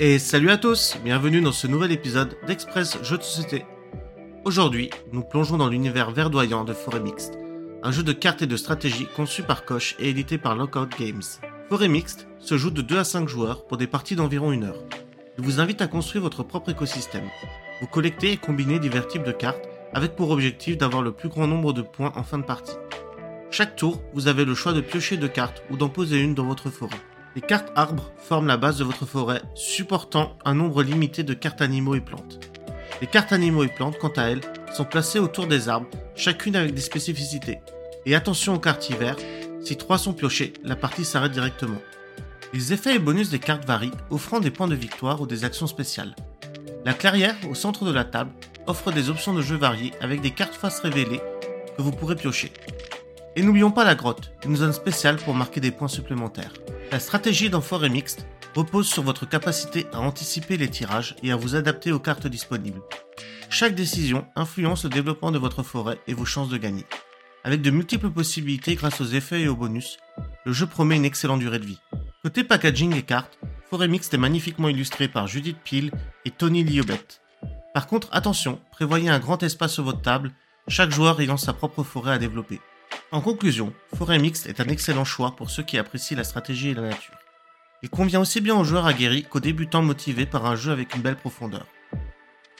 Et 0.00 0.20
salut 0.20 0.50
à 0.50 0.58
tous, 0.58 0.96
bienvenue 1.02 1.40
dans 1.40 1.50
ce 1.50 1.66
nouvel 1.66 1.90
épisode 1.90 2.36
d'Express 2.46 3.02
Jeux 3.02 3.18
de 3.18 3.24
Société. 3.24 3.66
Aujourd'hui, 4.44 4.90
nous 5.10 5.24
plongeons 5.24 5.56
dans 5.56 5.68
l'univers 5.68 6.12
verdoyant 6.12 6.62
de 6.62 6.72
Forêt 6.72 7.00
Mixte, 7.00 7.36
un 7.82 7.90
jeu 7.90 8.04
de 8.04 8.12
cartes 8.12 8.40
et 8.42 8.46
de 8.46 8.56
stratégie 8.56 9.08
conçu 9.16 9.42
par 9.42 9.64
Koch 9.64 9.96
et 9.98 10.08
édité 10.08 10.38
par 10.38 10.54
Lockout 10.54 10.88
Games. 11.00 11.24
Forêt 11.68 11.88
Mixte 11.88 12.28
se 12.38 12.56
joue 12.56 12.70
de 12.70 12.80
2 12.80 12.96
à 12.96 13.02
5 13.02 13.28
joueurs 13.28 13.66
pour 13.66 13.76
des 13.76 13.88
parties 13.88 14.14
d'environ 14.14 14.52
1 14.52 14.62
heure. 14.62 14.84
Il 15.36 15.42
vous 15.42 15.58
invite 15.58 15.82
à 15.82 15.88
construire 15.88 16.22
votre 16.22 16.44
propre 16.44 16.70
écosystème. 16.70 17.28
Vous 17.80 17.88
collectez 17.88 18.30
et 18.30 18.36
combinez 18.36 18.78
divers 18.78 19.08
types 19.08 19.24
de 19.24 19.32
cartes 19.32 19.68
avec 19.92 20.14
pour 20.14 20.30
objectif 20.30 20.78
d'avoir 20.78 21.02
le 21.02 21.10
plus 21.10 21.28
grand 21.28 21.48
nombre 21.48 21.72
de 21.72 21.82
points 21.82 22.12
en 22.14 22.22
fin 22.22 22.38
de 22.38 22.44
partie. 22.44 22.76
Chaque 23.50 23.74
tour, 23.74 24.00
vous 24.14 24.28
avez 24.28 24.44
le 24.44 24.54
choix 24.54 24.74
de 24.74 24.80
piocher 24.80 25.16
deux 25.16 25.26
cartes 25.26 25.64
ou 25.70 25.76
d'en 25.76 25.88
poser 25.88 26.20
une 26.20 26.34
dans 26.34 26.46
votre 26.46 26.70
forêt. 26.70 27.00
Les 27.38 27.46
cartes 27.46 27.70
arbres 27.76 28.10
forment 28.18 28.48
la 28.48 28.56
base 28.56 28.78
de 28.78 28.84
votre 28.84 29.06
forêt, 29.06 29.42
supportant 29.54 30.36
un 30.44 30.54
nombre 30.54 30.82
limité 30.82 31.22
de 31.22 31.34
cartes 31.34 31.62
animaux 31.62 31.94
et 31.94 32.00
plantes. 32.00 32.40
Les 33.00 33.06
cartes 33.06 33.32
animaux 33.32 33.62
et 33.62 33.68
plantes, 33.68 33.96
quant 33.96 34.12
à 34.16 34.24
elles, 34.24 34.40
sont 34.74 34.84
placées 34.84 35.20
autour 35.20 35.46
des 35.46 35.68
arbres, 35.68 35.86
chacune 36.16 36.56
avec 36.56 36.74
des 36.74 36.80
spécificités. 36.80 37.60
Et 38.06 38.16
attention 38.16 38.54
aux 38.54 38.58
cartes 38.58 38.90
hiver, 38.90 39.14
si 39.62 39.76
trois 39.76 39.98
sont 39.98 40.14
piochées, 40.14 40.52
la 40.64 40.74
partie 40.74 41.04
s'arrête 41.04 41.30
directement. 41.30 41.78
Les 42.52 42.72
effets 42.72 42.96
et 42.96 42.98
bonus 42.98 43.30
des 43.30 43.38
cartes 43.38 43.64
varient, 43.64 43.92
offrant 44.10 44.40
des 44.40 44.50
points 44.50 44.66
de 44.66 44.74
victoire 44.74 45.20
ou 45.20 45.26
des 45.28 45.44
actions 45.44 45.68
spéciales. 45.68 46.16
La 46.84 46.92
clairière, 46.92 47.36
au 47.48 47.54
centre 47.54 47.84
de 47.84 47.92
la 47.92 48.04
table, 48.04 48.32
offre 48.66 48.90
des 48.90 49.10
options 49.10 49.32
de 49.32 49.42
jeu 49.42 49.56
variées 49.56 49.92
avec 50.00 50.22
des 50.22 50.32
cartes 50.32 50.56
face 50.56 50.80
révélées 50.80 51.22
que 51.76 51.82
vous 51.82 51.92
pourrez 51.92 52.16
piocher. 52.16 52.52
Et 53.36 53.42
n'oublions 53.42 53.70
pas 53.70 53.84
la 53.84 53.94
grotte, 53.94 54.32
une 54.44 54.56
zone 54.56 54.72
spéciale 54.72 55.16
pour 55.16 55.34
marquer 55.34 55.60
des 55.60 55.70
points 55.70 55.88
supplémentaires. 55.88 56.54
La 56.90 57.00
stratégie 57.00 57.50
dans 57.50 57.60
Forêt 57.60 57.88
Mixte 57.88 58.26
repose 58.54 58.88
sur 58.88 59.02
votre 59.02 59.28
capacité 59.28 59.86
à 59.92 60.00
anticiper 60.00 60.56
les 60.56 60.68
tirages 60.68 61.14
et 61.22 61.30
à 61.30 61.36
vous 61.36 61.54
adapter 61.54 61.92
aux 61.92 62.00
cartes 62.00 62.26
disponibles. 62.26 62.82
Chaque 63.50 63.74
décision 63.74 64.26
influence 64.36 64.84
le 64.84 64.90
développement 64.90 65.30
de 65.30 65.38
votre 65.38 65.62
forêt 65.62 65.98
et 66.06 66.14
vos 66.14 66.24
chances 66.24 66.48
de 66.48 66.56
gagner. 66.56 66.84
Avec 67.44 67.62
de 67.62 67.70
multiples 67.70 68.10
possibilités 68.10 68.74
grâce 68.74 69.00
aux 69.00 69.06
effets 69.06 69.42
et 69.42 69.48
aux 69.48 69.56
bonus, 69.56 69.98
le 70.44 70.52
jeu 70.52 70.66
promet 70.66 70.96
une 70.96 71.04
excellente 71.04 71.40
durée 71.40 71.58
de 71.58 71.66
vie. 71.66 71.80
Côté 72.22 72.42
packaging 72.44 72.94
et 72.96 73.02
cartes, 73.02 73.38
Forêt 73.70 73.88
Mixte 73.88 74.12
est 74.14 74.18
magnifiquement 74.18 74.68
illustré 74.68 75.08
par 75.08 75.26
Judith 75.26 75.58
Peel 75.64 75.90
et 76.24 76.30
Tony 76.30 76.64
Liobet. 76.64 77.00
Par 77.74 77.86
contre, 77.86 78.08
attention, 78.12 78.60
prévoyez 78.72 79.08
un 79.08 79.18
grand 79.18 79.42
espace 79.42 79.74
sur 79.74 79.84
votre 79.84 80.02
table, 80.02 80.32
chaque 80.66 80.90
joueur 80.90 81.20
ayant 81.20 81.36
sa 81.36 81.52
propre 81.52 81.82
forêt 81.82 82.12
à 82.12 82.18
développer. 82.18 82.60
En 83.10 83.22
conclusion, 83.22 83.72
Forêt 83.96 84.18
Mixte 84.18 84.46
est 84.46 84.60
un 84.60 84.68
excellent 84.68 85.06
choix 85.06 85.34
pour 85.34 85.48
ceux 85.48 85.62
qui 85.62 85.78
apprécient 85.78 86.16
la 86.16 86.24
stratégie 86.24 86.70
et 86.70 86.74
la 86.74 86.82
nature. 86.82 87.14
Il 87.82 87.88
convient 87.88 88.20
aussi 88.20 88.42
bien 88.42 88.54
aux 88.54 88.64
joueurs 88.64 88.86
aguerris 88.86 89.24
qu'aux 89.24 89.40
débutants 89.40 89.80
motivés 89.80 90.26
par 90.26 90.44
un 90.44 90.56
jeu 90.56 90.72
avec 90.72 90.94
une 90.94 91.00
belle 91.00 91.16
profondeur. 91.16 91.66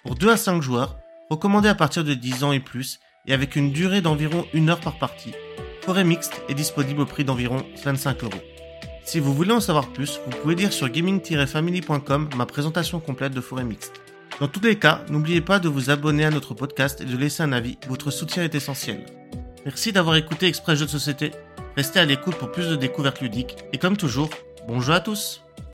Pour 0.02 0.14
2 0.14 0.30
à 0.30 0.38
5 0.38 0.62
joueurs, 0.62 0.98
recommandé 1.28 1.68
à 1.68 1.74
partir 1.74 2.02
de 2.02 2.14
10 2.14 2.44
ans 2.44 2.52
et 2.52 2.60
plus, 2.60 2.98
et 3.26 3.34
avec 3.34 3.56
une 3.56 3.72
durée 3.72 4.00
d'environ 4.00 4.46
1 4.54 4.68
heure 4.68 4.80
par 4.80 4.98
partie, 4.98 5.34
Forêt 5.82 6.04
Mixte 6.04 6.40
est 6.48 6.54
disponible 6.54 7.02
au 7.02 7.06
prix 7.06 7.24
d'environ 7.24 7.66
25 7.84 8.24
euros. 8.24 8.40
Si 9.04 9.20
vous 9.20 9.34
voulez 9.34 9.52
en 9.52 9.60
savoir 9.60 9.92
plus, 9.92 10.18
vous 10.24 10.36
pouvez 10.38 10.54
lire 10.54 10.72
sur 10.72 10.88
gaming-family.com 10.88 12.30
ma 12.36 12.46
présentation 12.46 13.00
complète 13.00 13.34
de 13.34 13.42
Forêt 13.42 13.64
Mixte. 13.64 14.00
Dans 14.40 14.48
tous 14.48 14.60
les 14.60 14.78
cas, 14.78 15.02
n'oubliez 15.10 15.42
pas 15.42 15.58
de 15.58 15.68
vous 15.68 15.90
abonner 15.90 16.24
à 16.24 16.30
notre 16.30 16.54
podcast 16.54 17.02
et 17.02 17.04
de 17.04 17.16
laisser 17.18 17.42
un 17.42 17.52
avis, 17.52 17.76
votre 17.86 18.10
soutien 18.10 18.44
est 18.44 18.54
essentiel. 18.54 19.04
Merci 19.68 19.92
d'avoir 19.92 20.16
écouté 20.16 20.46
Express 20.46 20.78
Jeux 20.78 20.86
de 20.86 20.90
Société. 20.90 21.30
Restez 21.76 22.00
à 22.00 22.06
l'écoute 22.06 22.36
pour 22.36 22.50
plus 22.50 22.70
de 22.70 22.74
découvertes 22.74 23.20
ludiques. 23.20 23.54
Et 23.74 23.76
comme 23.76 23.98
toujours, 23.98 24.30
bon 24.66 24.80
jeu 24.80 24.94
à 24.94 25.00
tous 25.00 25.42